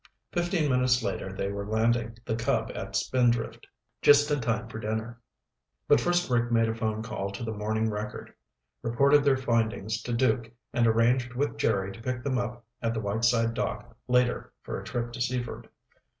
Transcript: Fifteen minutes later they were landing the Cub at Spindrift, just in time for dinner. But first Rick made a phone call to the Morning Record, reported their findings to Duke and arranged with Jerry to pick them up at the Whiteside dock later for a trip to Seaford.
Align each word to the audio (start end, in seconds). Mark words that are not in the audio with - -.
Fifteen 0.31 0.67
minutes 0.71 1.03
later 1.03 1.31
they 1.31 1.51
were 1.51 1.63
landing 1.63 2.17
the 2.25 2.35
Cub 2.35 2.71
at 2.73 2.95
Spindrift, 2.95 3.67
just 4.01 4.31
in 4.31 4.41
time 4.41 4.67
for 4.67 4.79
dinner. 4.79 5.21
But 5.87 6.01
first 6.01 6.27
Rick 6.27 6.51
made 6.51 6.67
a 6.67 6.73
phone 6.73 7.03
call 7.03 7.29
to 7.29 7.43
the 7.43 7.53
Morning 7.53 7.87
Record, 7.87 8.33
reported 8.81 9.23
their 9.23 9.37
findings 9.37 10.01
to 10.01 10.11
Duke 10.13 10.49
and 10.73 10.87
arranged 10.87 11.35
with 11.35 11.55
Jerry 11.55 11.91
to 11.93 12.01
pick 12.01 12.23
them 12.23 12.39
up 12.39 12.65
at 12.81 12.95
the 12.95 12.99
Whiteside 12.99 13.53
dock 13.53 13.95
later 14.07 14.51
for 14.63 14.79
a 14.79 14.83
trip 14.83 15.13
to 15.13 15.21
Seaford. 15.21 15.69